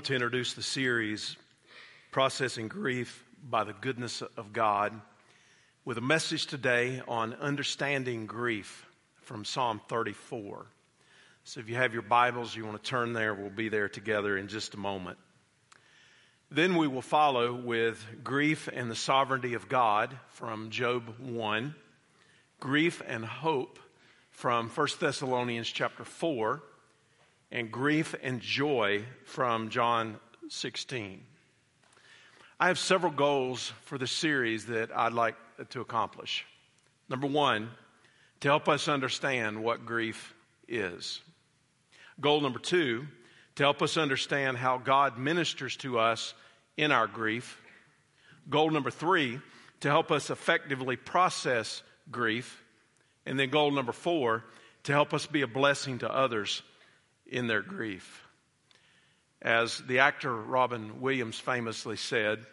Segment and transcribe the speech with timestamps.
[0.00, 1.36] want to introduce the series,
[2.10, 4.98] Processing Grief by the Goodness of God,
[5.84, 8.86] with a message today on understanding grief
[9.20, 10.64] from Psalm 34.
[11.44, 14.38] So if you have your Bibles, you want to turn there, we'll be there together
[14.38, 15.18] in just a moment.
[16.50, 21.74] Then we will follow with Grief and the Sovereignty of God from Job 1,
[22.58, 23.78] Grief and Hope
[24.30, 26.62] from 1 Thessalonians chapter 4,
[27.52, 30.18] and Grief and Joy from John
[30.48, 31.22] 16.
[32.58, 35.36] I have several goals for the series that I'd like
[35.70, 36.44] to accomplish.
[37.08, 37.70] Number one,
[38.40, 40.34] to help us understand what grief
[40.68, 41.20] is.
[42.20, 43.06] Goal number two,
[43.56, 46.34] to help us understand how God ministers to us
[46.76, 47.60] in our grief.
[48.48, 49.40] Goal number three,
[49.80, 52.62] to help us effectively process grief.
[53.26, 54.44] And then goal number four,
[54.84, 56.62] to help us be a blessing to others
[57.30, 58.26] in their grief.
[59.40, 62.44] As the actor Robin Williams famously said,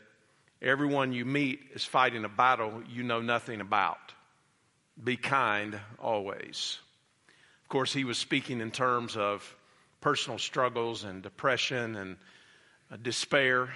[0.62, 4.14] everyone you meet is fighting a battle you know nothing about.
[5.04, 6.80] Be kind always.
[7.64, 9.56] Of course, he was speaking in terms of
[10.00, 12.18] personal struggles and depression and
[12.92, 13.70] uh, despair,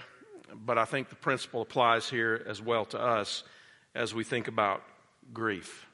[0.53, 3.43] but I think the principle applies here as well to us
[3.93, 4.81] as we think about
[5.33, 5.85] grief.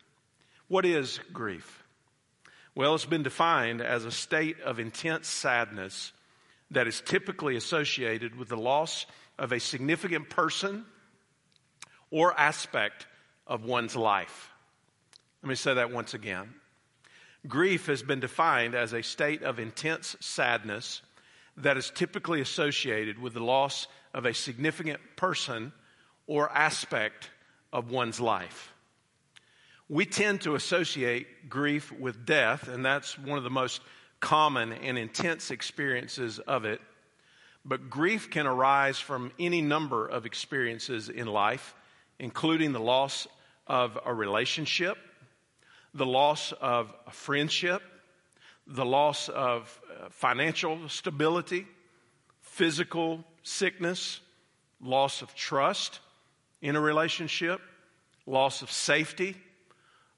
[0.67, 1.83] What is grief?
[2.77, 6.11] Well, it's been defined as a state of intense sadness
[6.69, 9.07] that is typically associated with the loss
[9.39, 10.85] of a significant person
[12.11, 13.07] or aspect
[13.47, 14.51] of one's life.
[15.41, 16.53] Let me say that once again.
[17.47, 21.01] Grief has been defined as a state of intense sadness
[21.57, 25.73] that is typically associated with the loss of a significant person
[26.27, 27.31] or aspect
[27.73, 28.71] of one's life.
[29.89, 33.81] We tend to associate grief with death, and that's one of the most
[34.19, 36.81] common and intense experiences of it.
[37.63, 41.73] But grief can arise from any number of experiences in life,
[42.19, 43.27] including the loss
[43.65, 44.97] of a relationship,
[45.93, 47.81] the loss of a friendship,
[48.65, 51.65] the loss of uh, financial stability,
[52.41, 54.19] physical sickness,
[54.81, 56.01] loss of trust
[56.61, 57.61] in a relationship,
[58.25, 59.35] loss of safety,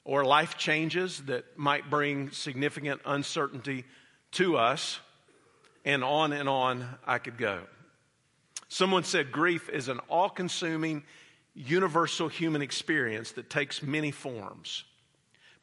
[0.09, 3.85] or life changes that might bring significant uncertainty
[4.31, 4.99] to us,
[5.85, 7.61] and on and on I could go.
[8.69, 11.03] Someone said grief is an all consuming,
[11.53, 14.83] universal human experience that takes many forms.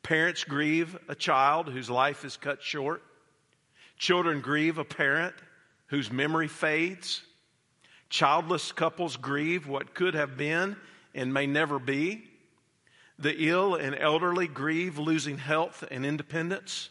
[0.04, 3.02] Parents grieve a child whose life is cut short.
[3.98, 5.34] Children grieve a parent
[5.88, 7.20] whose memory fades.
[8.10, 10.76] Childless couples grieve what could have been
[11.16, 12.28] and may never be.
[13.18, 16.90] The ill and elderly grieve losing health and independence.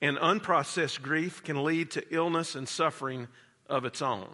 [0.00, 3.28] And unprocessed grief can lead to illness and suffering
[3.68, 4.28] of its own.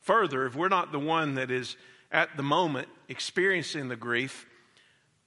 [0.00, 1.76] Further, if we're not the one that is
[2.10, 4.46] at the moment experiencing the grief,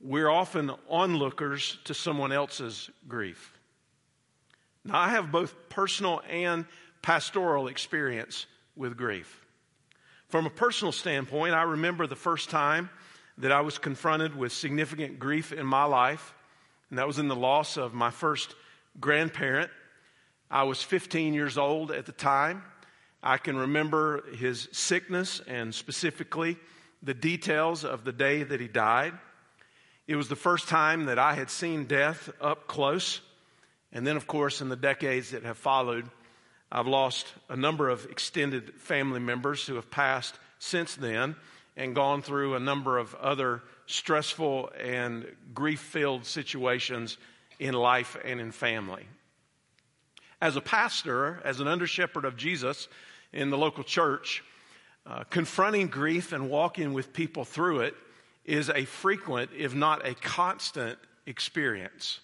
[0.02, 3.58] we're often onlookers to someone else's grief.
[4.84, 6.66] Now, I have both personal and
[7.02, 8.46] pastoral experience
[8.76, 9.46] with grief.
[10.28, 12.90] From a personal standpoint, I remember the first time
[13.38, 16.34] that I was confronted with significant grief in my life,
[16.90, 18.56] and that was in the loss of my first
[19.00, 19.70] grandparent.
[20.50, 22.64] I was 15 years old at the time.
[23.22, 26.58] I can remember his sickness and specifically
[27.02, 29.14] the details of the day that he died.
[30.08, 33.22] It was the first time that I had seen death up close.
[33.92, 36.10] And then, of course, in the decades that have followed,
[36.72, 41.36] I've lost a number of extended family members who have passed since then
[41.78, 47.18] and gone through a number of other stressful and grief filled situations
[47.60, 49.06] in life and in family.
[50.42, 52.88] As a pastor, as an under shepherd of Jesus
[53.34, 54.44] in the local church,
[55.06, 57.96] uh, confronting grief and walking with people through it
[58.44, 62.20] is a frequent, if not a constant, experience.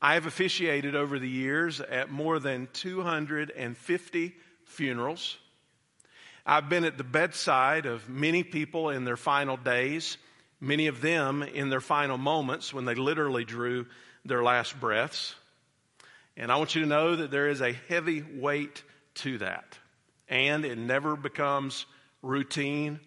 [0.00, 4.34] I have officiated over the years at more than 250
[4.64, 5.38] funerals.
[6.46, 10.18] I've been at the bedside of many people in their final days,
[10.60, 13.86] many of them in their final moments when they literally drew
[14.24, 15.34] their last breaths.
[16.36, 18.82] And I want you to know that there is a heavy weight
[19.16, 19.78] to that.
[20.28, 21.86] And it never becomes
[22.22, 23.00] routine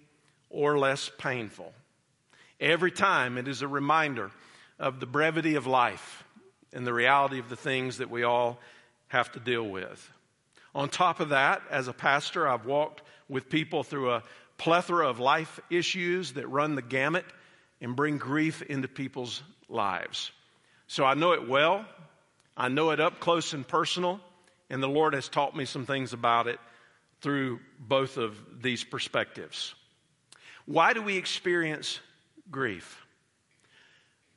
[0.49, 1.73] or less painful.
[2.59, 4.31] Every time it is a reminder
[4.79, 6.23] of the brevity of life
[6.73, 8.59] and the reality of the things that we all
[9.07, 10.11] have to deal with.
[10.77, 14.23] On top of that, as a pastor, I've walked with people through a
[14.59, 17.25] plethora of life issues that run the gamut
[17.81, 20.31] and bring grief into people's lives.
[20.85, 21.83] So I know it well.
[22.55, 24.19] I know it up close and personal,
[24.69, 26.59] and the Lord has taught me some things about it
[27.21, 29.73] through both of these perspectives.
[30.67, 31.99] Why do we experience
[32.51, 33.03] grief?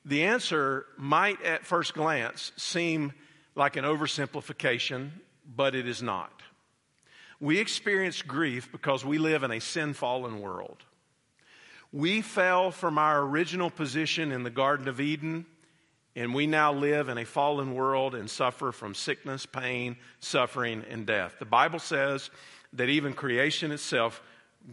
[0.07, 3.13] The answer might at first glance seem
[3.55, 5.11] like an oversimplification,
[5.55, 6.43] but it is not.
[7.41, 10.85] We experience grief because we live in a sin fallen world.
[11.93, 15.47] We fell from our original position in the Garden of Eden,
[16.15, 21.07] and we now live in a fallen world and suffer from sickness, pain, suffering, and
[21.07, 21.37] death.
[21.39, 22.31] The Bible says
[22.75, 24.23] that even creation itself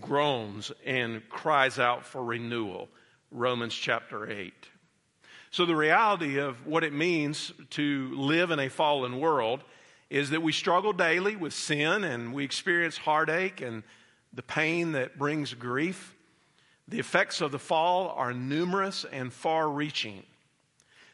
[0.02, 2.90] groans and cries out for renewal.
[3.32, 4.54] Romans chapter 8.
[5.50, 9.64] So, the reality of what it means to live in a fallen world
[10.10, 13.84] is that we struggle daily with sin and we experience heartache and
[14.34, 16.16] the pain that brings grief.
[16.88, 20.24] The effects of the fall are numerous and far reaching.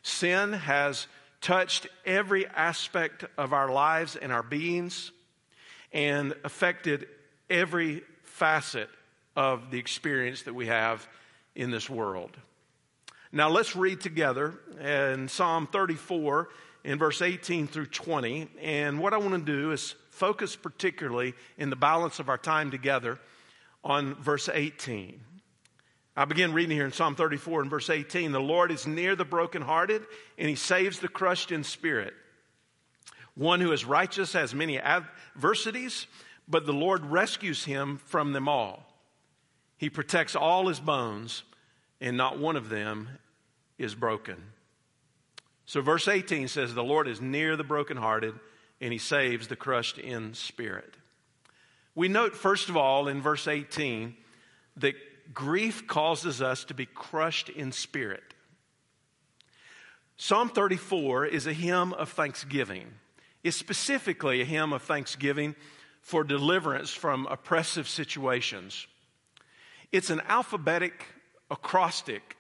[0.04, 1.08] Sin has
[1.42, 5.12] touched every aspect of our lives and our beings
[5.92, 7.08] and affected
[7.50, 8.90] every facet
[9.36, 11.08] of the experience that we have
[11.56, 12.32] in this world.
[13.32, 16.50] Now let's read together in Psalm 34
[16.84, 18.50] in verse 18 through 20.
[18.62, 22.72] And what I want to do is focus particularly in the balance of our time
[22.72, 23.20] together
[23.84, 25.20] on verse 18.
[26.16, 28.32] I begin reading here in Psalm 34 and verse 18.
[28.32, 30.04] The Lord is near the brokenhearted,
[30.38, 32.14] and he saves the crushed in spirit.
[33.36, 36.06] One who is righteous has many adversities,
[36.48, 38.86] but the Lord rescues him from them all.
[39.78, 41.44] He protects all his bones,
[42.00, 43.10] and not one of them
[43.80, 44.38] is broken.
[45.66, 48.36] So, verse 18 says, The Lord is near the brokenhearted,
[48.82, 50.96] and he saves the crushed in spirit.
[51.96, 54.16] We note, first of all, in verse 18,
[54.78, 54.96] that
[55.34, 58.24] grief causes us to be crushed in spirit.
[60.18, 62.88] Psalm 34 is a hymn of thanksgiving.
[63.44, 65.56] It's specifically a hymn of thanksgiving
[66.02, 68.88] for deliverance from oppressive situations.
[69.92, 71.06] It's an alphabetic
[71.50, 72.36] acrostic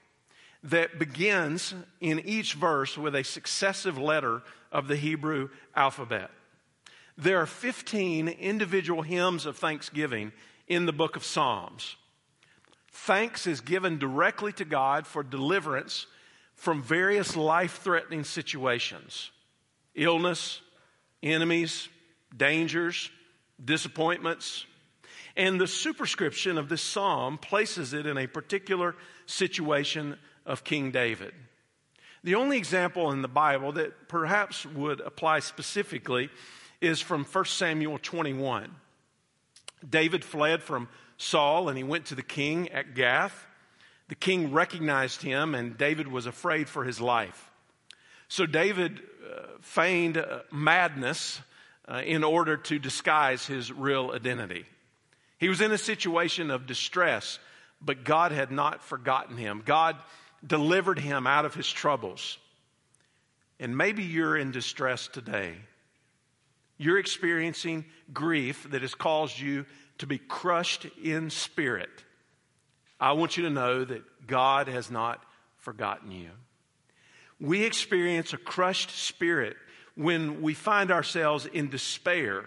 [0.63, 6.31] that begins in each verse with a successive letter of the Hebrew alphabet.
[7.17, 10.31] There are 15 individual hymns of thanksgiving
[10.67, 11.95] in the book of Psalms.
[12.91, 16.07] Thanks is given directly to God for deliverance
[16.55, 19.31] from various life threatening situations
[19.95, 20.59] illness,
[21.21, 21.87] enemies,
[22.35, 23.11] dangers,
[23.63, 24.65] disappointments.
[25.35, 28.95] And the superscription of this psalm places it in a particular
[29.25, 31.33] situation of King David.
[32.23, 36.29] The only example in the Bible that perhaps would apply specifically
[36.79, 38.73] is from 1 Samuel 21.
[39.87, 40.87] David fled from
[41.17, 43.45] Saul and he went to the king at Gath.
[44.07, 47.51] The king recognized him and David was afraid for his life.
[48.29, 51.41] So David uh, feigned uh, madness
[51.87, 54.65] uh, in order to disguise his real identity.
[55.39, 57.37] He was in a situation of distress,
[57.81, 59.61] but God had not forgotten him.
[59.65, 59.97] God
[60.45, 62.37] delivered him out of his troubles.
[63.59, 65.55] And maybe you're in distress today.
[66.77, 69.65] You're experiencing grief that has caused you
[69.99, 72.03] to be crushed in spirit.
[72.99, 75.23] I want you to know that God has not
[75.57, 76.29] forgotten you.
[77.39, 79.57] We experience a crushed spirit
[79.95, 82.45] when we find ourselves in despair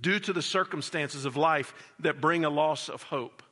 [0.00, 3.42] due to the circumstances of life that bring a loss of hope.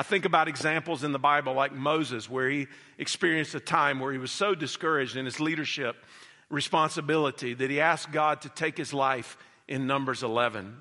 [0.00, 4.10] I think about examples in the Bible like Moses, where he experienced a time where
[4.10, 5.94] he was so discouraged in his leadership
[6.48, 9.36] responsibility that he asked God to take his life
[9.68, 10.74] in Numbers 11.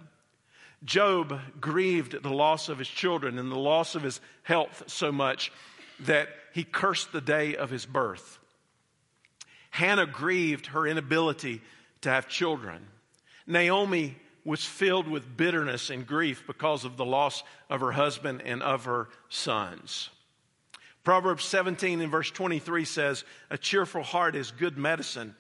[0.86, 5.52] Job grieved the loss of his children and the loss of his health so much
[6.00, 8.40] that he cursed the day of his birth.
[9.72, 11.62] Hannah grieved her inability
[12.04, 12.88] to have children.
[13.46, 18.64] Naomi was filled with bitterness and grief because of the loss of her husband and
[18.64, 20.10] of her sons.
[21.04, 25.36] Proverbs 17 and verse 23 says, A cheerful heart is good medicine,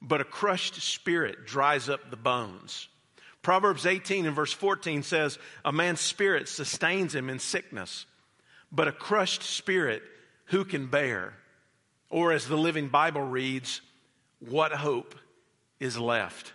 [0.00, 2.88] but a crushed spirit dries up the bones.
[3.42, 8.06] Proverbs 18 and verse 14 says, A man's spirit sustains him in sickness,
[8.70, 10.02] but a crushed spirit
[10.46, 11.34] who can bear?
[12.08, 13.80] Or as the Living Bible reads,
[14.38, 15.14] What hope
[15.80, 16.52] is left?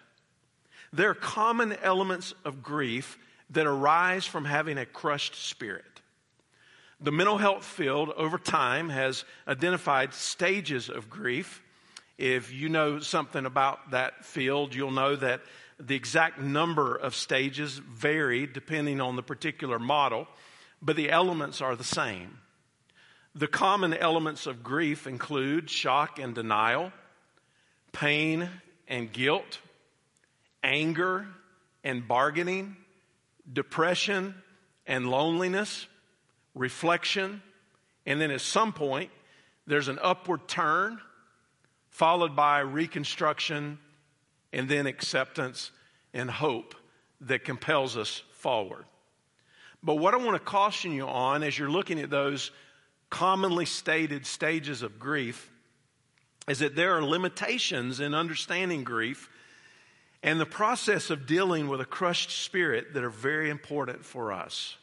[0.94, 3.18] There are common elements of grief
[3.50, 5.86] that arise from having a crushed spirit.
[7.00, 11.62] The mental health field over time has identified stages of grief.
[12.18, 15.42] If you know something about that field, you'll know that
[15.80, 20.28] the exact number of stages vary depending on the particular model,
[20.82, 22.40] but the elements are the same.
[23.36, 26.92] The common elements of grief include shock and denial,
[27.92, 28.50] pain
[28.88, 29.60] and guilt,
[30.68, 31.26] anger
[31.84, 32.76] and bargaining,
[33.52, 34.36] depression
[34.86, 35.88] and loneliness,
[36.54, 37.42] reflection,
[38.06, 39.10] and then at some point,
[39.66, 41.00] there's an upward turn,
[41.90, 43.80] followed by reconstruction,
[44.54, 45.72] and then acceptance
[46.14, 46.76] and hope
[47.22, 48.86] that compels us forward.
[49.84, 52.52] But what I want to caution you on as you're looking at those
[53.10, 55.50] commonly stated stages of grief
[56.48, 59.30] is that there are limitations in understanding grief
[60.28, 64.76] and the process of dealing with a crushed spirit that are very important for us.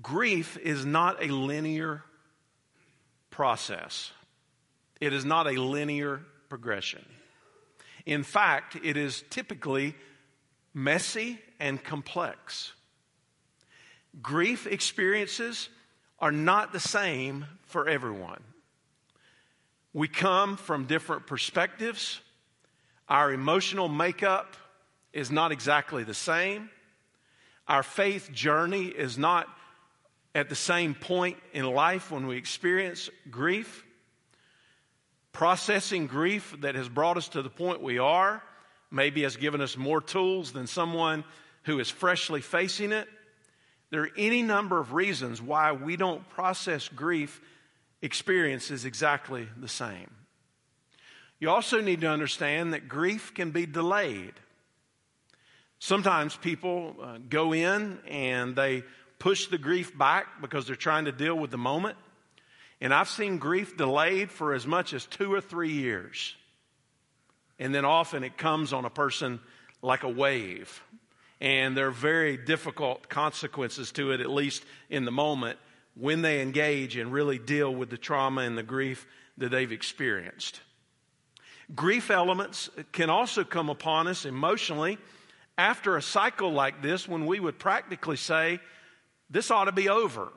[0.00, 2.04] Grief is not a linear
[3.30, 4.12] process,
[5.00, 7.04] it is not a linear progression.
[8.06, 9.96] In fact, it is typically
[10.72, 12.72] messy and complex.
[14.22, 15.68] Grief experiences
[16.20, 18.44] are not the same for everyone.
[19.92, 22.20] We come from different perspectives.
[23.12, 24.56] Our emotional makeup
[25.12, 26.70] is not exactly the same.
[27.68, 29.46] Our faith journey is not
[30.34, 33.84] at the same point in life when we experience grief.
[35.30, 38.42] Processing grief that has brought us to the point we are
[38.90, 41.22] maybe has given us more tools than someone
[41.64, 43.08] who is freshly facing it.
[43.90, 47.42] There are any number of reasons why we don't process grief
[48.00, 50.21] experiences exactly the same.
[51.42, 54.34] You also need to understand that grief can be delayed.
[55.80, 58.84] Sometimes people uh, go in and they
[59.18, 61.96] push the grief back because they're trying to deal with the moment.
[62.80, 66.36] And I've seen grief delayed for as much as two or three years.
[67.58, 69.40] And then often it comes on a person
[69.82, 70.80] like a wave.
[71.40, 75.58] And there are very difficult consequences to it, at least in the moment,
[75.96, 79.08] when they engage and really deal with the trauma and the grief
[79.38, 80.60] that they've experienced.
[81.74, 84.98] Grief elements can also come upon us emotionally
[85.56, 88.60] after a cycle like this when we would practically say,
[89.30, 90.28] This ought to be over.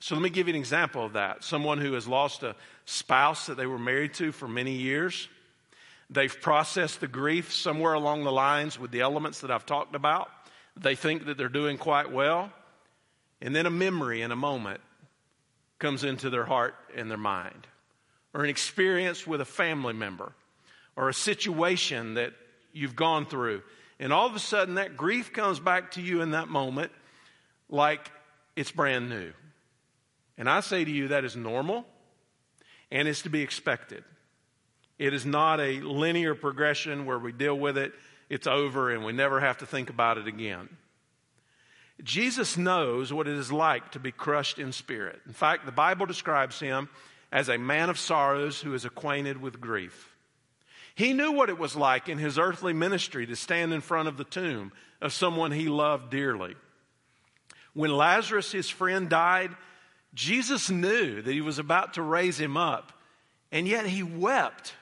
[0.00, 1.42] So let me give you an example of that.
[1.42, 5.28] Someone who has lost a spouse that they were married to for many years.
[6.10, 10.30] They've processed the grief somewhere along the lines with the elements that I've talked about.
[10.76, 12.52] They think that they're doing quite well.
[13.40, 14.80] And then a memory in a moment
[15.78, 17.66] comes into their heart and their mind,
[18.34, 20.32] or an experience with a family member,
[20.98, 22.32] or a situation that
[22.72, 23.62] you've gone through.
[24.00, 26.90] And all of a sudden, that grief comes back to you in that moment
[27.70, 28.10] like
[28.56, 29.32] it's brand new.
[30.36, 31.86] And I say to you, that is normal
[32.90, 34.02] and it's to be expected.
[34.98, 37.92] It is not a linear progression where we deal with it,
[38.28, 40.68] it's over, and we never have to think about it again.
[42.02, 45.20] Jesus knows what it is like to be crushed in spirit.
[45.28, 46.88] In fact, the Bible describes him
[47.30, 50.07] as a man of sorrows who is acquainted with grief.
[50.98, 54.16] He knew what it was like in his earthly ministry to stand in front of
[54.16, 56.56] the tomb of someone he loved dearly.
[57.72, 59.52] When Lazarus, his friend, died,
[60.12, 62.92] Jesus knew that he was about to raise him up,
[63.52, 64.74] and yet he wept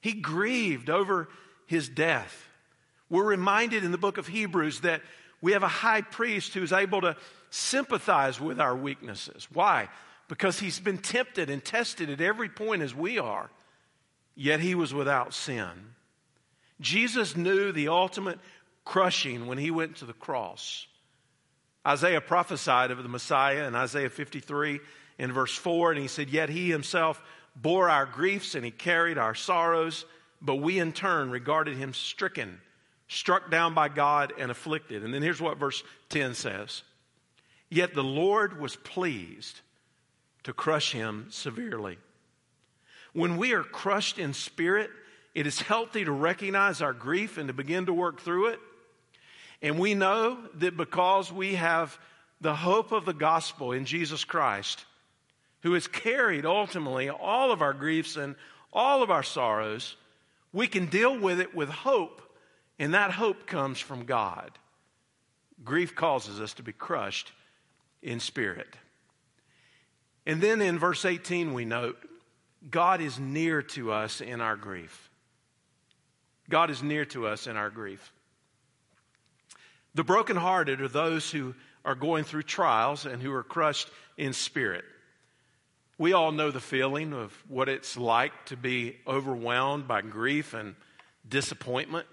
[0.00, 1.28] he grieved over
[1.66, 2.48] his death.
[3.08, 5.02] We're reminded in the book of Hebrews that
[5.42, 7.16] we have a high priest who's able to
[7.50, 9.48] sympathize with our weaknesses.
[9.52, 9.88] Why?
[10.28, 13.50] Because he's been tempted and tested at every point as we are,
[14.34, 15.94] yet he was without sin.
[16.80, 18.38] Jesus knew the ultimate
[18.84, 20.86] crushing when he went to the cross.
[21.86, 24.80] Isaiah prophesied of the Messiah in Isaiah 53
[25.18, 27.22] in verse 4, and he said, Yet he himself
[27.56, 30.04] bore our griefs and he carried our sorrows,
[30.40, 32.60] but we in turn regarded him stricken,
[33.08, 35.04] struck down by God, and afflicted.
[35.04, 36.82] And then here's what verse 10 says
[37.68, 39.60] Yet the Lord was pleased
[40.42, 41.98] to crush him severely.
[43.12, 44.90] When we are crushed in spirit,
[45.34, 48.60] it is healthy to recognize our grief and to begin to work through it.
[49.62, 51.98] And we know that because we have
[52.40, 54.84] the hope of the gospel in Jesus Christ,
[55.62, 58.34] who has carried ultimately all of our griefs and
[58.72, 59.96] all of our sorrows,
[60.52, 62.22] we can deal with it with hope,
[62.78, 64.50] and that hope comes from God.
[65.62, 67.32] Grief causes us to be crushed
[68.02, 68.74] in spirit.
[70.26, 71.98] And then in verse 18, we note
[72.68, 75.10] God is near to us in our grief.
[76.48, 78.12] God is near to us in our grief.
[79.94, 84.84] The brokenhearted are those who are going through trials and who are crushed in spirit.
[85.96, 90.74] We all know the feeling of what it's like to be overwhelmed by grief and
[91.28, 92.06] disappointment,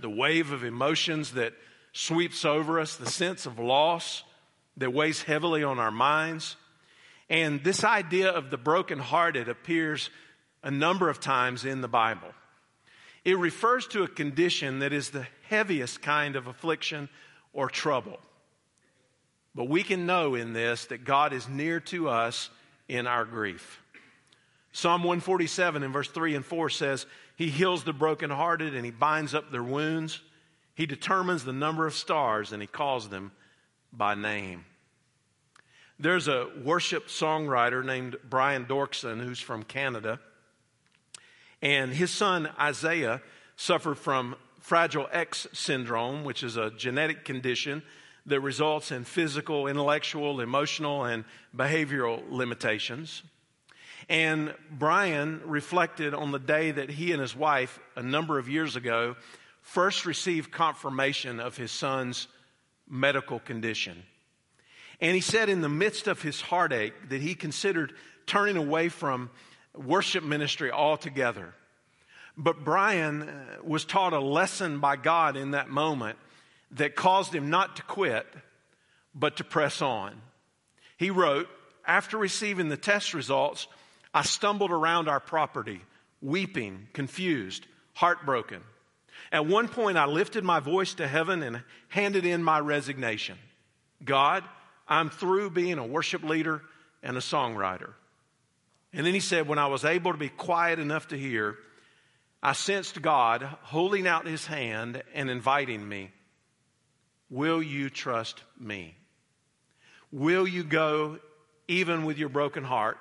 [0.00, 1.54] the wave of emotions that
[1.92, 4.24] sweeps over us, the sense of loss
[4.76, 6.56] that weighs heavily on our minds.
[7.32, 10.10] And this idea of the brokenhearted appears
[10.62, 12.28] a number of times in the Bible.
[13.24, 17.08] It refers to a condition that is the heaviest kind of affliction
[17.54, 18.18] or trouble.
[19.54, 22.50] But we can know in this that God is near to us
[22.86, 23.80] in our grief.
[24.72, 29.34] Psalm 147 in verse 3 and 4 says, He heals the brokenhearted and He binds
[29.34, 30.20] up their wounds.
[30.74, 33.32] He determines the number of stars and He calls them
[33.90, 34.66] by name.
[36.02, 40.18] There's a worship songwriter named Brian Doerksen who's from Canada.
[41.62, 43.22] And his son Isaiah
[43.54, 47.84] suffered from Fragile X syndrome, which is a genetic condition
[48.26, 51.24] that results in physical, intellectual, emotional, and
[51.56, 53.22] behavioral limitations.
[54.08, 58.74] And Brian reflected on the day that he and his wife, a number of years
[58.74, 59.14] ago,
[59.60, 62.26] first received confirmation of his son's
[62.88, 64.02] medical condition.
[65.02, 67.92] And he said, in the midst of his heartache, that he considered
[68.24, 69.30] turning away from
[69.74, 71.54] worship ministry altogether.
[72.36, 76.18] But Brian uh, was taught a lesson by God in that moment
[76.70, 78.26] that caused him not to quit,
[79.12, 80.14] but to press on.
[80.96, 81.48] He wrote,
[81.84, 83.66] After receiving the test results,
[84.14, 85.80] I stumbled around our property,
[86.22, 88.62] weeping, confused, heartbroken.
[89.32, 93.36] At one point, I lifted my voice to heaven and handed in my resignation.
[94.04, 94.44] God,
[94.88, 96.62] I'm through being a worship leader
[97.02, 97.92] and a songwriter.
[98.92, 101.56] And then he said, When I was able to be quiet enough to hear,
[102.42, 106.10] I sensed God holding out his hand and inviting me,
[107.30, 108.96] Will you trust me?
[110.10, 111.18] Will you go
[111.68, 112.98] even with your broken heart?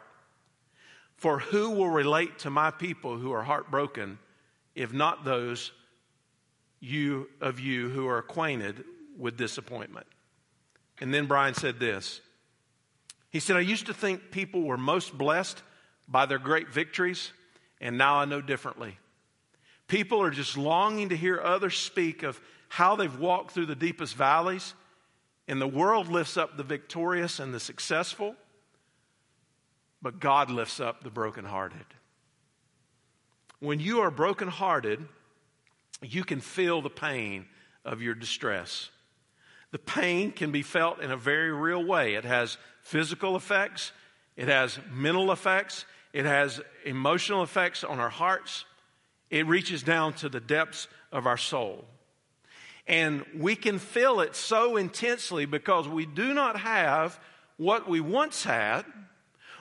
[1.18, 4.18] For who will relate to my people who are heartbroken
[4.74, 5.72] if not those
[6.80, 8.86] you of you who are acquainted
[9.18, 10.08] with disappointment?
[11.02, 12.22] And then Brian said this.
[13.32, 15.62] He said, I used to think people were most blessed
[16.08, 17.32] by their great victories,
[17.80, 18.98] and now I know differently.
[19.88, 24.16] People are just longing to hear others speak of how they've walked through the deepest
[24.16, 24.74] valleys,
[25.48, 28.36] and the world lifts up the victorious and the successful,
[30.02, 31.86] but God lifts up the brokenhearted.
[33.60, 35.06] When you are brokenhearted,
[36.02, 37.46] you can feel the pain
[37.84, 38.90] of your distress.
[39.72, 42.16] The pain can be felt in a very real way.
[42.16, 43.92] It has physical effects,
[44.36, 48.66] it has mental effects, it has emotional effects on our hearts.
[49.30, 51.86] It reaches down to the depths of our soul.
[52.86, 57.18] And we can feel it so intensely because we do not have
[57.56, 58.84] what we once had,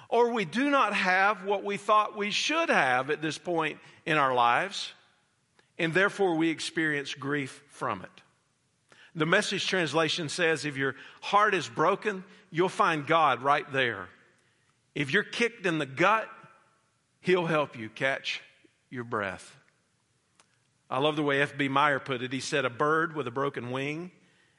[0.09, 4.17] or we do not have what we thought we should have at this point in
[4.17, 4.93] our lives,
[5.79, 8.23] and therefore we experience grief from it.
[9.15, 14.09] The message translation says if your heart is broken, you'll find God right there.
[14.95, 16.29] If you're kicked in the gut,
[17.21, 18.41] He'll help you catch
[18.89, 19.57] your breath.
[20.89, 21.69] I love the way F.B.
[21.69, 22.33] Meyer put it.
[22.33, 24.11] He said, A bird with a broken wing,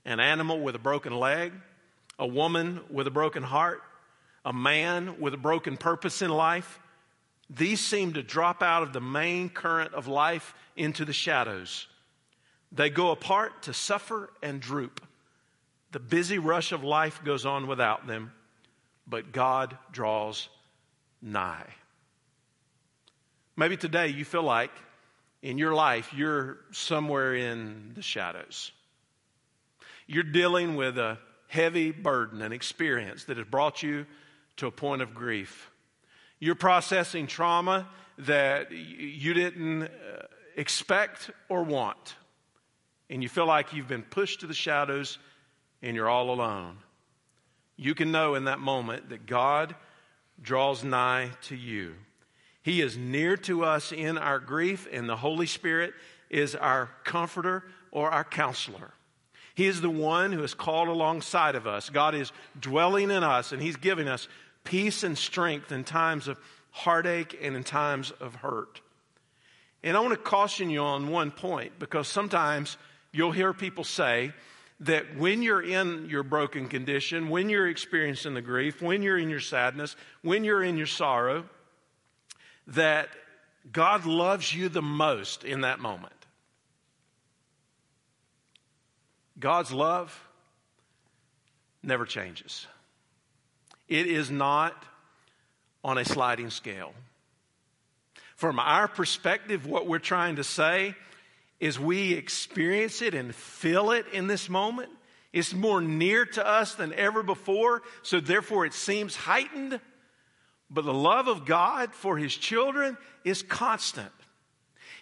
[0.06, 1.54] an animal with a broken leg,
[2.18, 3.82] a woman with a broken heart,
[4.46, 6.80] a man with a broken purpose in life.
[7.50, 11.88] These seem to drop out of the main current of life into the shadows.
[12.72, 15.06] They go apart to suffer and droop.
[15.92, 18.32] The busy rush of life goes on without them,
[19.06, 20.48] but God draws
[21.22, 21.68] nigh.
[23.58, 24.72] Maybe today you feel like
[25.42, 28.72] in your life you're somewhere in the shadows.
[30.08, 34.06] You're dealing with a heavy burden an experience that has brought you
[34.58, 35.70] to a point of grief.
[36.40, 39.88] You're processing trauma that you didn't uh,
[40.56, 42.16] expect or want
[43.12, 45.20] and you feel like you've been pushed to the shadows
[45.82, 46.78] and you're all alone,
[47.76, 49.76] you can know in that moment that God
[50.42, 51.96] draws nigh to you.
[52.64, 55.94] He is near to us in our grief, and the Holy Spirit
[56.30, 58.94] is our comforter or our counselor.
[59.56, 61.90] He is the one who is called alongside of us.
[61.90, 64.28] God is dwelling in us, and He's giving us
[64.64, 66.38] peace and strength in times of
[66.70, 68.80] heartache and in times of hurt.
[69.84, 72.78] And I want to caution you on one point because sometimes
[73.12, 74.34] you'll hear people say
[74.82, 79.30] that when you're in your broken condition, when you're experiencing the grief, when you're in
[79.30, 81.46] your sadness, when you're in your sorrow,
[82.68, 83.10] that
[83.72, 86.14] God loves you the most in that moment.
[89.40, 90.28] God's love
[91.84, 92.68] never changes.
[93.88, 94.86] It is not
[95.84, 96.94] on a sliding scale.
[98.36, 100.96] From our perspective, what we're trying to say
[101.62, 104.90] is we experience it and feel it in this moment.
[105.32, 109.80] It's more near to us than ever before, so therefore it seems heightened.
[110.70, 114.12] But the love of God for His children is constant.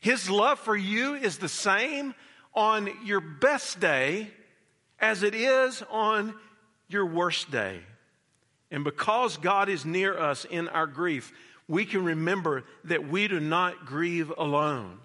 [0.02, 2.14] His love for you is the same
[2.54, 4.30] on your best day
[5.00, 6.34] as it is on
[6.90, 7.80] your worst day.
[8.70, 11.32] And because God is near us in our grief,
[11.68, 15.00] we can remember that we do not grieve alone.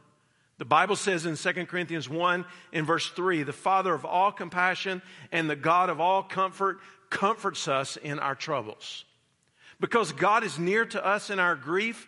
[0.58, 5.02] The Bible says in 2 Corinthians 1 in verse 3 the Father of all compassion
[5.32, 6.78] and the God of all comfort
[7.10, 9.04] comforts us in our troubles.
[9.80, 12.06] Because God is near to us in our grief,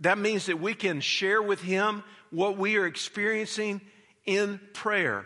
[0.00, 3.80] that means that we can share with Him what we are experiencing
[4.26, 5.24] in prayer.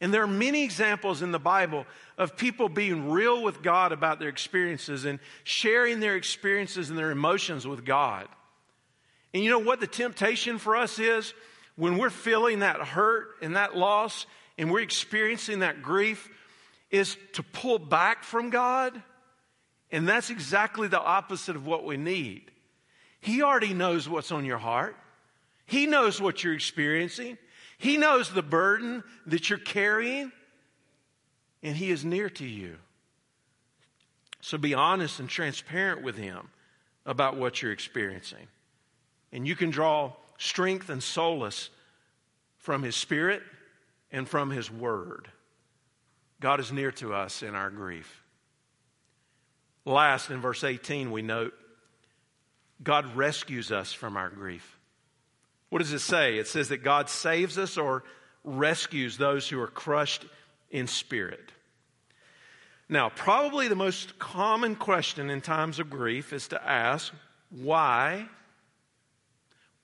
[0.00, 1.86] And there are many examples in the Bible
[2.18, 7.10] of people being real with God about their experiences and sharing their experiences and their
[7.10, 8.28] emotions with God.
[9.32, 11.32] And you know what the temptation for us is?
[11.76, 14.26] When we're feeling that hurt and that loss
[14.58, 16.28] and we're experiencing that grief,
[16.90, 19.00] is to pull back from God.
[19.90, 22.50] And that's exactly the opposite of what we need.
[23.20, 24.96] He already knows what's on your heart,
[25.66, 27.38] He knows what you're experiencing.
[27.78, 30.32] He knows the burden that you're carrying,
[31.62, 32.76] and He is near to you.
[34.40, 36.48] So be honest and transparent with Him
[37.04, 38.46] about what you're experiencing.
[39.30, 41.70] And you can draw strength and solace
[42.58, 43.42] from His Spirit
[44.10, 45.28] and from His Word.
[46.40, 48.22] God is near to us in our grief.
[49.84, 51.54] Last, in verse 18, we note
[52.82, 54.78] God rescues us from our grief.
[55.70, 56.38] What does it say?
[56.38, 58.04] It says that God saves us or
[58.44, 60.24] rescues those who are crushed
[60.70, 61.52] in spirit.
[62.88, 67.12] Now, probably the most common question in times of grief is to ask,
[67.50, 68.28] why?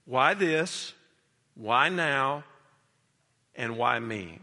[0.04, 0.92] Why this?
[1.54, 2.44] Why now?
[3.54, 4.38] And why me?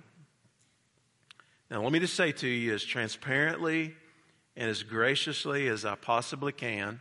[1.71, 3.95] Now, let me just say to you as transparently
[4.55, 6.99] and as graciously as I possibly can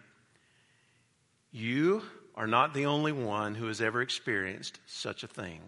[1.51, 2.03] you
[2.35, 5.61] are not the only one who has ever experienced such a thing.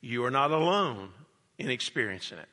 [0.00, 1.10] You are not alone
[1.58, 2.48] in experiencing it.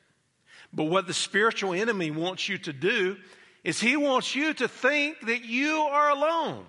[0.72, 3.16] But what the spiritual enemy wants you to do
[3.64, 6.66] is he wants you to think that you are alone.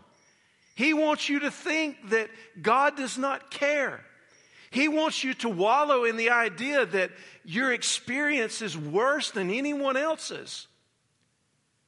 [0.76, 2.30] He wants you to think that
[2.62, 4.04] God does not care.
[4.72, 7.12] He wants you to wallow in the idea that
[7.46, 10.68] your experience is worse than anyone else's.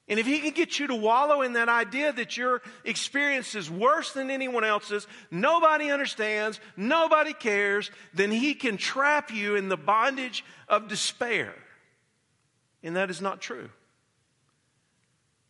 [0.07, 3.71] And if he can get you to wallow in that idea that your experience is
[3.71, 9.77] worse than anyone else's, nobody understands, nobody cares, then he can trap you in the
[9.77, 11.55] bondage of despair.
[12.83, 13.71] And that is not true.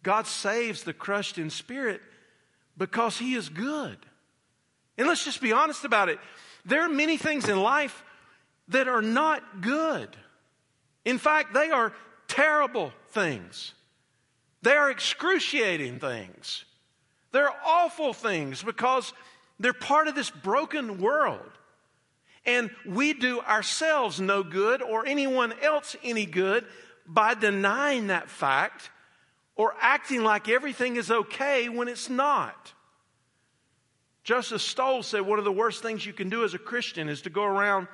[0.04, 2.02] God saves the crushed in spirit
[2.78, 3.98] because he is good.
[4.98, 6.20] And let's just be honest about it.
[6.66, 8.04] There are many things in life
[8.70, 10.16] that are not good.
[11.04, 11.94] In fact, they are
[12.28, 13.74] terrible things.
[14.62, 16.66] They are excruciating things.
[17.32, 19.14] They're awful things because
[19.60, 21.52] they're part of this broken world.
[22.46, 26.66] And we do ourselves no good or anyone else any good
[27.06, 28.90] by denying that fact
[29.56, 32.74] or acting like everything is okay when it's not.
[34.24, 37.22] Justice Stowell said one of the worst things you can do as a Christian is
[37.24, 37.88] to go around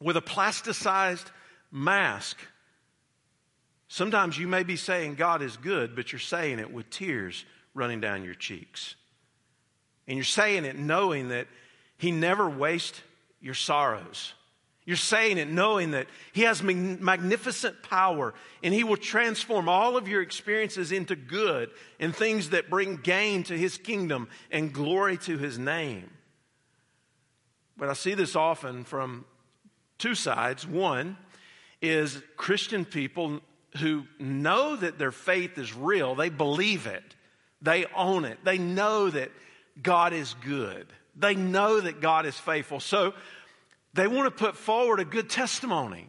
[0.00, 1.26] with a plasticized
[1.70, 2.38] mask
[3.92, 8.00] Sometimes you may be saying God is good, but you're saying it with tears running
[8.00, 8.94] down your cheeks.
[10.08, 11.46] And you're saying it knowing that
[11.98, 13.02] He never wastes
[13.42, 14.32] your sorrows.
[14.84, 20.08] You're saying it knowing that He has magnificent power and He will transform all of
[20.08, 25.38] your experiences into good and things that bring gain to His kingdom and glory to
[25.38, 26.10] His name.
[27.76, 29.24] But I see this often from
[29.98, 30.66] two sides.
[30.66, 31.16] One
[31.80, 33.40] is Christian people
[33.78, 37.16] who know that their faith is real, they believe it,
[37.62, 39.30] they own it, they know that
[39.80, 42.80] God is good, they know that God is faithful.
[42.80, 43.14] So
[43.94, 46.08] they want to put forward a good testimony.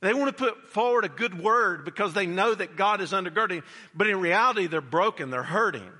[0.00, 3.62] They want to put forward a good word because they know that God is undergirding.
[3.94, 5.90] But in reality, they're broken, they're hurting,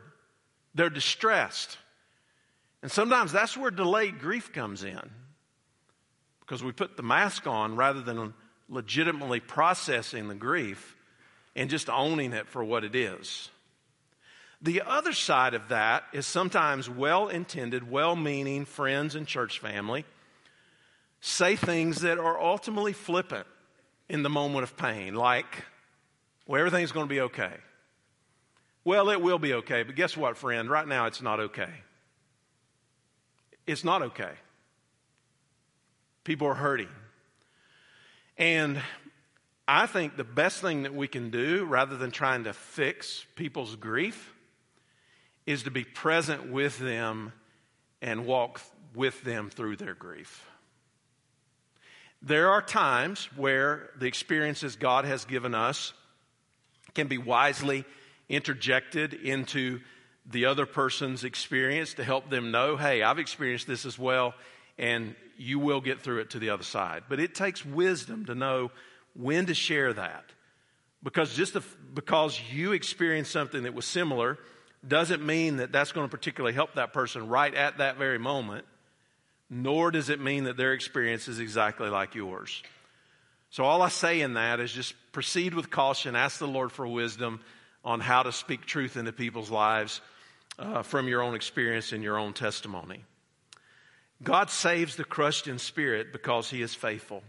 [0.75, 1.79] they're distressed.
[2.83, 5.11] And sometimes that's where delayed grief comes in
[6.41, 8.35] because we put the mask on rather than
[8.69, 10.97] legitimately processing the grief
[11.57, 13.51] and just owning it for what it is.
[14.63, 20.05] The other side of that is sometimes well intended, well meaning friends and church family
[21.27, 23.47] say things that are ultimately flippant
[24.09, 25.65] in the moment of pain, like,
[26.47, 27.53] well, everything's going to be okay.
[28.85, 30.71] Well, it will be okay, but guess what, friend?
[30.71, 31.71] Right now, it's not okay.
[33.67, 34.31] It's not okay.
[36.23, 36.89] People are hurting.
[38.39, 38.81] And
[39.67, 43.75] I think the best thing that we can do, rather than trying to fix people's
[43.75, 44.33] grief,
[45.45, 47.33] is to be present with them
[48.01, 48.61] and walk
[48.95, 50.45] with them through their grief.
[52.27, 55.93] There are times where the experiences God has given us
[56.93, 57.85] can be wisely
[58.29, 59.79] interjected into
[60.29, 64.35] the other person's experience to help them know, hey, I've experienced this as well,
[64.77, 67.05] and you will get through it to the other side.
[67.09, 68.73] But it takes wisdom to know
[69.15, 70.25] when to share that.
[71.05, 74.37] Because just if, because you experienced something that was similar
[74.85, 78.65] doesn't mean that that's going to particularly help that person right at that very moment,
[79.49, 82.63] nor does it mean that their experience is exactly like yours.
[83.51, 86.87] So, all I say in that is just proceed with caution, ask the Lord for
[86.87, 87.41] wisdom
[87.85, 90.01] on how to speak truth into people's lives
[90.59, 93.05] uh, from your own experience and your own testimony.
[94.23, 97.23] God saves the crushed in spirit because he is faithful.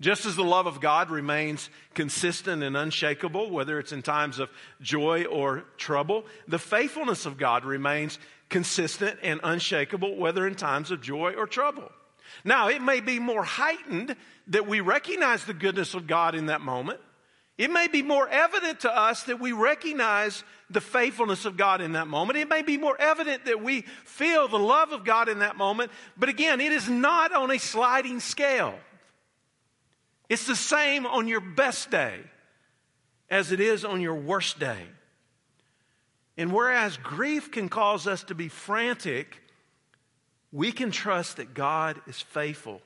[0.00, 4.50] Just as the love of God remains consistent and unshakable, whether it's in times of
[4.80, 11.00] joy or trouble, the faithfulness of God remains consistent and unshakable, whether in times of
[11.00, 11.90] joy or trouble.
[12.44, 14.16] Now, it may be more heightened
[14.48, 17.00] that we recognize the goodness of God in that moment.
[17.56, 21.92] It may be more evident to us that we recognize the faithfulness of God in
[21.92, 22.38] that moment.
[22.38, 25.92] It may be more evident that we feel the love of God in that moment.
[26.16, 28.74] But again, it is not on a sliding scale.
[30.28, 32.20] It's the same on your best day
[33.30, 34.82] as it is on your worst day.
[36.36, 39.40] And whereas grief can cause us to be frantic,
[40.50, 42.80] we can trust that God is faithful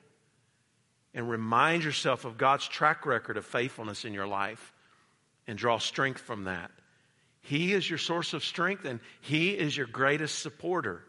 [1.13, 4.73] and remind yourself of God's track record of faithfulness in your life
[5.47, 6.71] and draw strength from that.
[7.41, 11.03] He is your source of strength and He is your greatest supporter.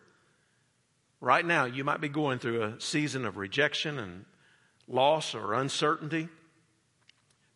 [1.21, 4.25] Right now, you might be going through a season of rejection and
[4.89, 6.29] loss or uncertainty,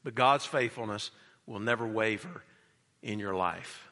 [0.02, 1.10] but God's faithfulness
[1.46, 2.42] will never waver
[3.02, 3.83] in your life.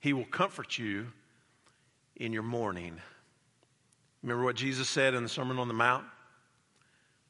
[0.00, 1.08] He will comfort you
[2.16, 3.00] in your mourning.
[4.22, 6.04] Remember what Jesus said in the Sermon on the Mount?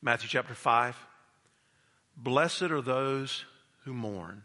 [0.02, 0.96] Matthew chapter 5.
[2.16, 3.44] Blessed are those
[3.85, 4.42] who mourn,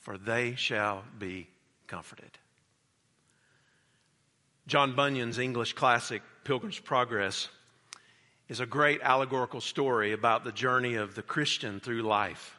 [0.00, 1.48] for they shall be
[1.86, 2.38] comforted.
[4.66, 7.48] John Bunyan's English classic, Pilgrim's Progress,
[8.48, 12.56] is a great allegorical story about the journey of the Christian through life.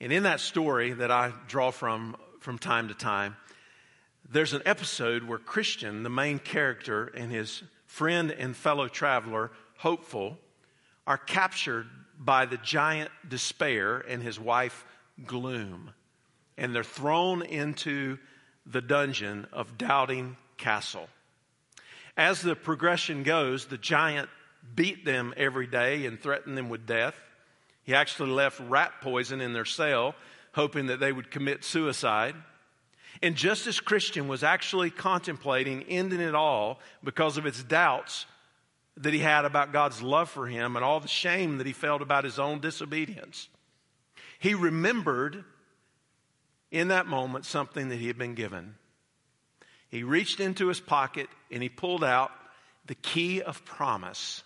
[0.00, 3.36] And in that story that I draw from from time to time,
[4.30, 10.38] there's an episode where Christian, the main character, and his friend and fellow traveler, Hopeful,
[11.06, 11.86] are captured
[12.18, 14.84] by the giant Despair and his wife
[15.24, 15.90] Gloom.
[16.56, 18.18] And they're thrown into
[18.64, 21.08] the dungeon of Doubting Castle.
[22.16, 24.28] As the progression goes, the giant
[24.74, 27.14] beat them every day and threatened them with death.
[27.84, 30.14] He actually left rat poison in their cell,
[30.52, 32.34] hoping that they would commit suicide.
[33.22, 38.26] And just as Christian was actually contemplating ending it all because of his doubts
[38.98, 42.02] that he had about God's love for him and all the shame that he felt
[42.02, 43.48] about his own disobedience,
[44.38, 45.44] he remembered
[46.70, 48.74] in that moment something that he had been given.
[49.88, 52.32] He reached into his pocket and he pulled out
[52.86, 54.42] the key of promise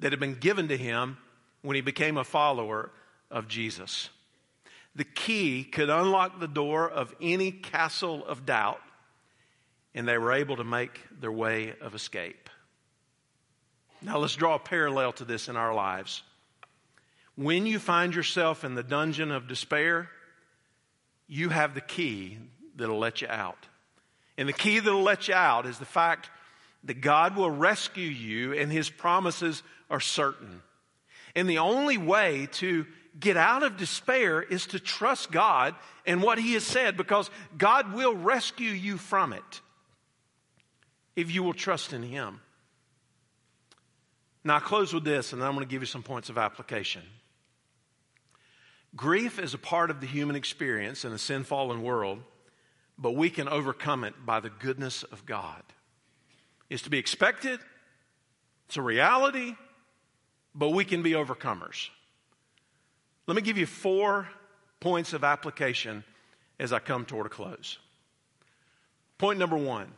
[0.00, 1.16] that had been given to him
[1.62, 2.90] when he became a follower
[3.30, 4.10] of Jesus.
[4.94, 8.80] The key could unlock the door of any castle of doubt,
[9.94, 12.50] and they were able to make their way of escape.
[14.02, 16.22] Now, let's draw a parallel to this in our lives.
[17.36, 20.10] When you find yourself in the dungeon of despair,
[21.26, 22.38] you have the key
[22.76, 23.68] that'll let you out.
[24.36, 26.28] And the key that'll let you out is the fact
[26.84, 30.62] that God will rescue you and his promises are certain.
[31.34, 32.86] And the only way to
[33.18, 35.74] get out of despair is to trust God
[36.06, 39.60] and what he has said because God will rescue you from it
[41.14, 42.40] if you will trust in him.
[44.44, 47.02] Now, I close with this, and I'm going to give you some points of application.
[48.96, 52.18] Grief is a part of the human experience in a sin fallen world,
[52.98, 55.62] but we can overcome it by the goodness of God.
[56.68, 57.60] It's to be expected,
[58.66, 59.54] it's a reality,
[60.54, 61.88] but we can be overcomers.
[63.32, 64.28] Let me give you four
[64.78, 66.04] points of application
[66.60, 67.78] as I come toward a close.
[69.16, 69.90] Point number one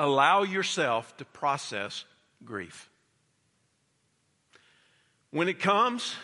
[0.00, 2.04] allow yourself to process
[2.44, 2.90] grief.
[5.30, 6.16] When it comes,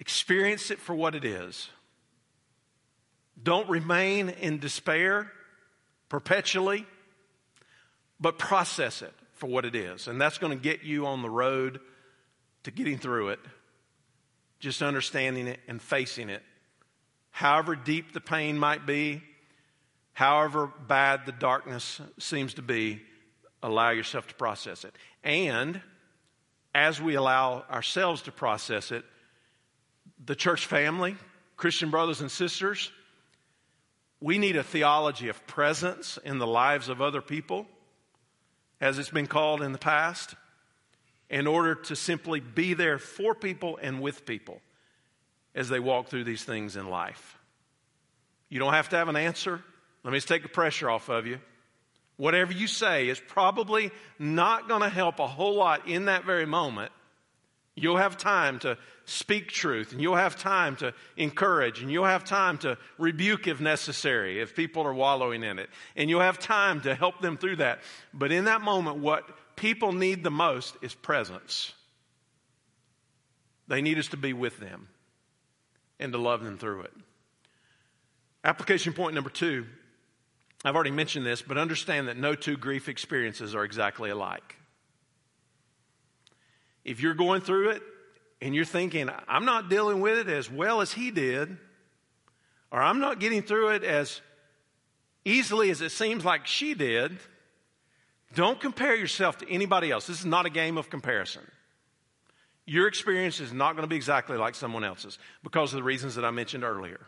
[0.00, 1.70] experience it for what it is.
[3.40, 5.30] Don't remain in despair
[6.08, 6.86] perpetually,
[8.18, 10.08] but process it for what it is.
[10.08, 11.78] And that's going to get you on the road
[12.64, 13.38] to getting through it,
[14.58, 16.42] just understanding it and facing it.
[17.30, 19.22] However deep the pain might be,
[20.12, 23.02] however bad the darkness seems to be,
[23.62, 24.94] allow yourself to process it.
[25.22, 25.80] And
[26.74, 29.04] as we allow ourselves to process it,
[30.24, 31.16] the church family,
[31.56, 32.90] Christian brothers and sisters,
[34.20, 37.66] we need a theology of presence in the lives of other people,
[38.80, 40.34] as it's been called in the past,
[41.30, 44.60] in order to simply be there for people and with people
[45.54, 47.38] as they walk through these things in life.
[48.48, 49.62] You don't have to have an answer.
[50.04, 51.38] Let me just take the pressure off of you.
[52.16, 56.46] Whatever you say is probably not going to help a whole lot in that very
[56.46, 56.92] moment.
[57.74, 62.24] You'll have time to speak truth, and you'll have time to encourage, and you'll have
[62.24, 65.70] time to rebuke if necessary, if people are wallowing in it.
[65.94, 67.80] And you'll have time to help them through that.
[68.12, 69.24] But in that moment, what
[69.58, 71.72] people need the most is presence.
[73.66, 74.88] They need us to be with them
[76.00, 76.92] and to love them through it.
[78.44, 79.66] Application point number two
[80.64, 84.56] I've already mentioned this, but understand that no two grief experiences are exactly alike.
[86.84, 87.82] If you're going through it
[88.40, 91.56] and you're thinking, I'm not dealing with it as well as he did,
[92.72, 94.20] or I'm not getting through it as
[95.24, 97.18] easily as it seems like she did,
[98.34, 100.06] don't compare yourself to anybody else.
[100.06, 101.42] This is not a game of comparison.
[102.66, 106.16] Your experience is not going to be exactly like someone else's because of the reasons
[106.16, 107.00] that I mentioned earlier.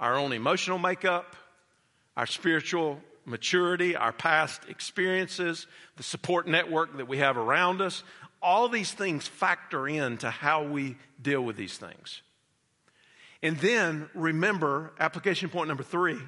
[0.00, 1.36] Our own emotional makeup,
[2.16, 5.66] our spiritual maturity, our past experiences,
[5.96, 8.02] the support network that we have around us,
[8.42, 12.22] all these things factor into how we deal with these things.
[13.42, 16.18] And then remember, application point number three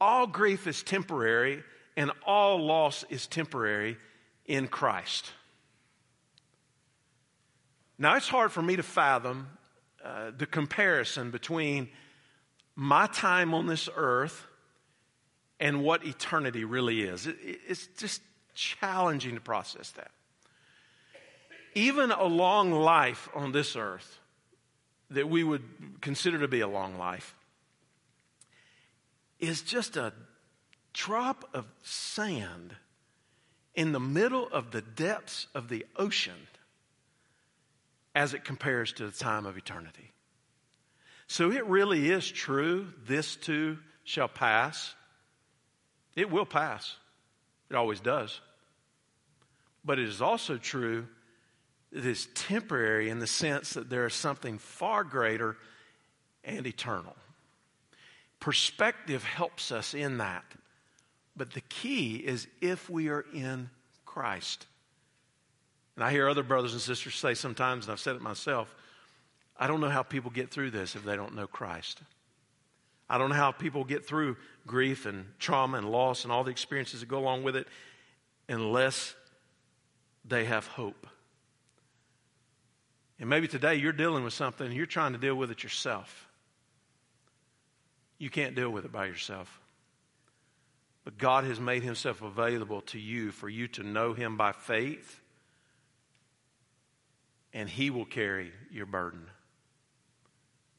[0.00, 1.64] all grief is temporary
[1.98, 3.96] and all loss is temporary
[4.46, 5.32] in Christ.
[7.98, 9.48] Now, it's hard for me to fathom
[10.04, 11.88] uh, the comparison between
[12.76, 14.46] my time on this earth
[15.58, 17.26] and what eternity really is.
[17.26, 18.22] It, it's just
[18.54, 20.12] challenging to process that.
[21.74, 24.20] Even a long life on this earth
[25.10, 25.64] that we would
[26.00, 27.34] consider to be a long life
[29.40, 30.12] is just a
[30.98, 32.74] drop of sand
[33.76, 36.48] in the middle of the depths of the ocean
[38.16, 40.10] as it compares to the time of eternity.
[41.28, 44.92] So it really is true, this too shall pass.
[46.16, 46.96] It will pass,
[47.70, 48.40] it always does.
[49.84, 51.06] But it is also true
[51.92, 55.56] that it is temporary in the sense that there is something far greater
[56.42, 57.14] and eternal.
[58.40, 60.44] Perspective helps us in that.
[61.38, 63.70] But the key is if we are in
[64.04, 64.66] Christ.
[65.94, 68.74] And I hear other brothers and sisters say sometimes, and I've said it myself,
[69.56, 72.02] I don't know how people get through this if they don't know Christ.
[73.08, 76.50] I don't know how people get through grief and trauma and loss and all the
[76.50, 77.68] experiences that go along with it
[78.48, 79.14] unless
[80.24, 81.06] they have hope.
[83.20, 86.28] And maybe today you're dealing with something and you're trying to deal with it yourself.
[88.18, 89.60] You can't deal with it by yourself.
[91.08, 95.22] But God has made himself available to you for you to know him by faith,
[97.54, 99.22] and he will carry your burden.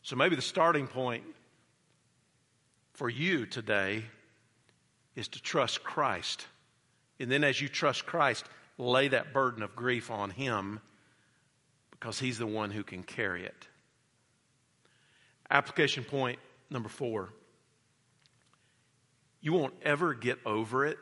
[0.03, 1.23] So maybe the starting point
[2.93, 4.03] for you today
[5.15, 6.45] is to trust Christ.
[7.19, 8.45] And then as you trust Christ,
[8.77, 10.79] lay that burden of grief on him
[11.89, 13.67] because he's the one who can carry it.
[15.49, 16.37] Application point
[16.69, 17.33] number four
[19.41, 20.97] you won't ever get over it,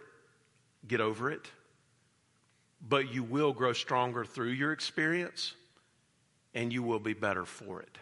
[0.88, 1.50] get over it,
[2.82, 5.54] but you will grow stronger through your experience
[6.54, 7.98] and you will be better for it.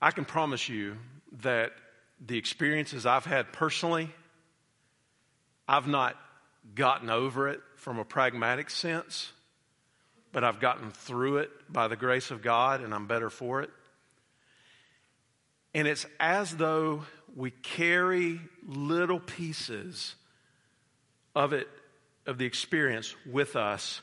[0.00, 0.96] I can promise you
[1.42, 1.72] that
[2.24, 4.10] the experiences I've had personally,
[5.68, 6.16] I've not
[6.74, 9.32] gotten over it from a pragmatic sense,
[10.32, 13.70] but I've gotten through it by the grace of God and I'm better for it.
[15.74, 17.04] And it's as though
[17.34, 20.14] we carry little pieces
[21.34, 21.68] of it,
[22.26, 24.02] of the experience with us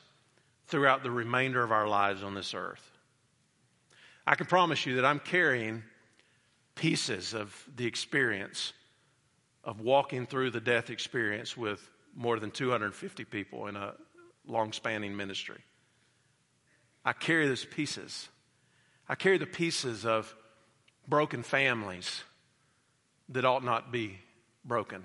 [0.67, 2.84] throughout the remainder of our lives on this earth.
[4.26, 5.84] I can promise you that I'm carrying
[6.76, 8.74] pieces of the experience
[9.63, 13.93] of walking through the death experience with more than 250 people in a
[14.47, 15.61] long spanning ministry.
[17.03, 18.30] I carry those pieces.
[19.07, 20.34] I carry the pieces of
[21.10, 22.24] broken families
[23.30, 24.20] that ought not be
[24.64, 25.03] broken.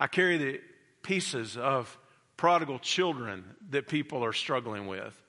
[0.00, 0.60] I carry the
[1.02, 1.96] pieces of
[2.36, 5.20] prodigal children that people are struggling with,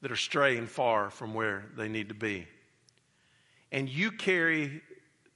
[0.00, 2.46] that are straying far from where they need to be.
[3.72, 4.82] And you carry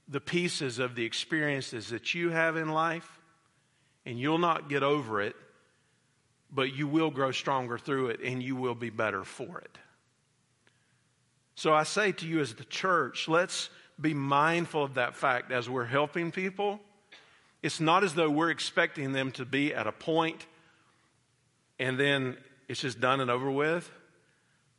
[0.07, 3.19] the pieces of the experiences that you have in life,
[4.05, 5.35] and you'll not get over it
[6.51, 9.77] but you will grow stronger through it and you will be better for it.
[11.61, 15.69] So I say to you as the church, let's be mindful of that fact as
[15.69, 16.79] we're helping people.
[17.61, 20.47] It's not as though we're expecting them to be at a point
[21.77, 22.35] and then
[22.67, 23.91] it's just done and over with.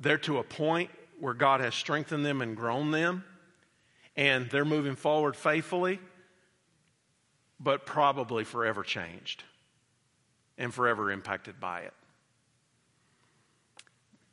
[0.00, 3.22] They're to a point where God has strengthened them and grown them,
[4.16, 6.00] and they're moving forward faithfully,
[7.60, 9.44] but probably forever changed
[10.58, 11.94] and forever impacted by it.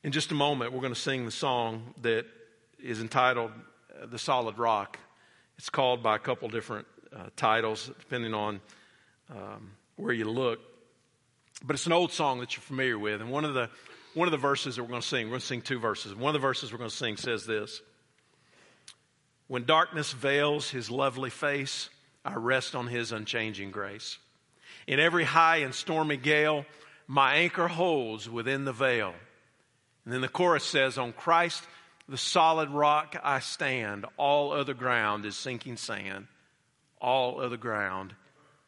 [0.02, 2.26] In just a moment, we're going to sing the song that
[2.82, 3.52] is entitled
[4.02, 5.00] uh, The Solid Rock.
[5.58, 8.62] It's called by a couple different uh, titles, depending on
[9.30, 10.60] um, where you look.
[11.64, 13.22] But it's an old song that you're familiar with.
[13.22, 13.70] And one of the,
[14.14, 16.16] one of the verses that we're going to sing, we're going to sing two verses.
[16.16, 17.82] One of the verses we're going to sing says this
[19.48, 21.90] When darkness veils his lovely face,
[22.24, 24.18] I rest on his unchanging grace.
[24.88, 26.66] In every high and stormy gale,
[27.08, 29.14] my anchor holds within the veil.
[30.06, 31.64] And then the chorus says, On Christ,
[32.10, 36.26] the solid rock I stand, all other ground is sinking sand.
[37.00, 38.16] All other ground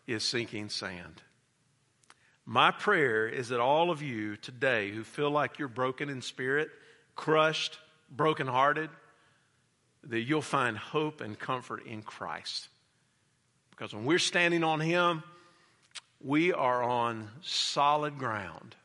[0.06, 1.24] is sinking sand.
[2.46, 6.70] My prayer is that all of you today who feel like you're broken in spirit,
[7.16, 7.80] crushed,
[8.12, 8.90] brokenhearted,
[10.04, 12.70] that you'll find hope and comfort in Christ.
[13.72, 15.24] Because when we're standing on Him,
[16.24, 18.76] we are on solid ground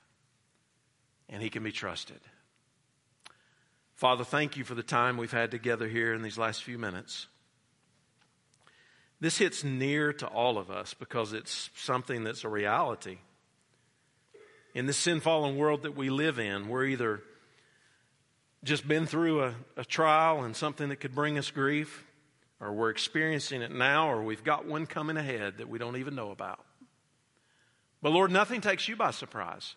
[1.29, 2.21] and He can be trusted.
[3.97, 7.29] Father, thank you for the time we've had together here in these last few minutes.
[9.21, 13.17] This hits near to all of us because it's something that's a reality.
[14.75, 17.23] In this sin fallen world that we live in, we're either
[18.63, 22.05] just been through a, a trial and something that could bring us grief,
[22.61, 26.15] or we're experiencing it now, or we've got one coming ahead that we don't even
[26.15, 26.63] know about.
[28.03, 29.75] But Lord, nothing takes you by surprise.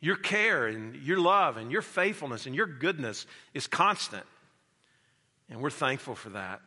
[0.00, 4.24] Your care and your love and your faithfulness and your goodness is constant.
[5.50, 6.60] And we're thankful for that.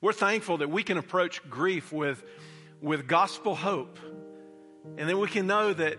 [0.00, 2.22] We're thankful that we can approach grief with,
[2.80, 3.98] with gospel hope.
[4.98, 5.98] And then we can know that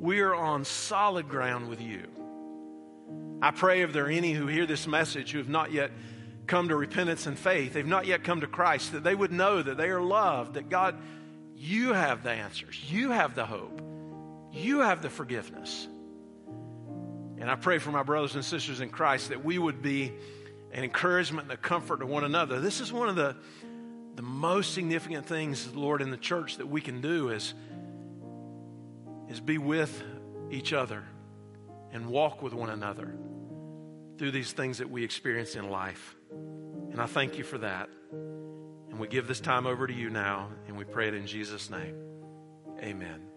[0.00, 2.02] we are on solid ground with you.
[3.42, 5.90] I pray if there are any who hear this message who have not yet
[6.46, 9.62] come to repentance and faith, they've not yet come to Christ, that they would know
[9.62, 10.96] that they are loved, that God,
[11.56, 13.80] you have the answers, you have the hope.
[14.52, 15.86] You have the forgiveness.
[17.38, 20.12] And I pray for my brothers and sisters in Christ that we would be
[20.72, 22.60] an encouragement and a comfort to one another.
[22.60, 23.36] This is one of the,
[24.14, 27.54] the most significant things, Lord, in the church that we can do is,
[29.28, 30.02] is be with
[30.50, 31.04] each other
[31.92, 33.14] and walk with one another
[34.18, 36.14] through these things that we experience in life.
[36.30, 37.88] And I thank you for that.
[38.12, 41.70] And we give this time over to you now, and we pray it in Jesus'
[41.70, 41.94] name.
[42.80, 43.29] Amen.